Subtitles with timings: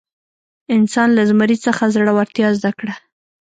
[0.75, 2.93] انسان له زمري څخه زړورتیا زده کړه.